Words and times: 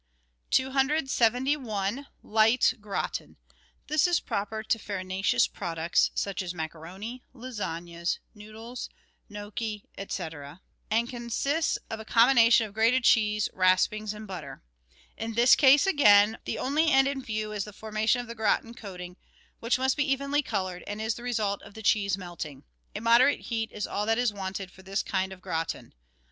LEADING 0.51 0.71
CULINARY 0.71 0.97
OPERATIONS 1.01 1.19
129 1.19 1.95
271— 2.01 2.05
LIGHT 2.23 2.73
QRATIN 2.81 3.35
This 3.85 4.07
is 4.07 4.19
proper 4.19 4.63
to 4.63 4.79
farinaceous 4.79 5.47
products, 5.47 6.09
such 6.15 6.41
as 6.41 6.55
macaroni, 6.55 7.21
lazagnes, 7.35 8.17
noodles, 8.33 8.89
gnocchi, 9.29 9.83
&c., 10.09 10.27
and 10.89 11.07
consists 11.07 11.77
of 11.91 11.99
a 11.99 12.05
combina 12.05 12.51
tion 12.51 12.65
of 12.65 12.73
grated 12.73 13.03
cheese, 13.03 13.47
raspings, 13.53 14.15
and 14.15 14.25
butter. 14.25 14.63
In 15.17 15.35
this 15.35 15.55
case, 15.55 15.85
again, 15.85 16.39
the 16.45 16.57
only 16.57 16.89
end 16.89 17.07
in 17.07 17.21
view 17.21 17.51
is 17.51 17.65
the 17.65 17.71
formation 17.71 18.19
of 18.21 18.25
the 18.27 18.33
gratin 18.33 18.73
coating, 18.73 19.17
which 19.59 19.77
must 19.77 19.95
be 19.95 20.11
evenly 20.11 20.41
coloured, 20.41 20.83
and 20.87 20.99
is 20.99 21.13
the 21.13 21.21
result 21.21 21.61
of 21.61 21.75
the 21.75 21.83
cheese 21.83 22.17
melting. 22.17 22.63
A 22.95 23.01
moderate 23.01 23.41
heat 23.41 23.71
is 23.71 23.85
all 23.85 24.07
that 24.07 24.17
is 24.17 24.33
wanted 24.33 24.71
for 24.71 24.81
this 24.81 25.03
kind 25.03 25.31
of 25.31 25.41
gratin. 25.41 25.93